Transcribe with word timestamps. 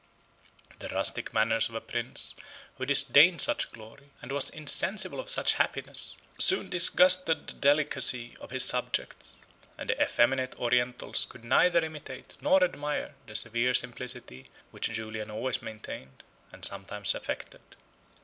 The 0.79 0.87
rustic 0.87 1.31
manners 1.31 1.69
of 1.69 1.75
a 1.75 1.79
prince 1.79 2.33
who 2.79 2.87
disdained 2.87 3.39
such 3.39 3.71
glory, 3.71 4.09
and 4.19 4.31
was 4.31 4.49
insensible 4.49 5.19
of 5.19 5.29
such 5.29 5.53
happiness, 5.53 6.17
soon 6.39 6.71
disgusted 6.71 7.45
the 7.45 7.53
delicacy 7.53 8.35
of 8.39 8.49
his 8.49 8.65
subjects; 8.65 9.35
and 9.77 9.87
the 9.91 10.01
effeminate 10.01 10.55
Orientals 10.59 11.25
could 11.29 11.43
neither 11.43 11.85
imitate, 11.85 12.35
nor 12.41 12.63
admire, 12.63 13.13
the 13.27 13.35
severe 13.35 13.75
simplicity 13.75 14.49
which 14.71 14.89
Julian 14.91 15.29
always 15.29 15.61
maintained, 15.61 16.23
and 16.51 16.65
sometimes 16.65 17.13
affected. 17.13 17.61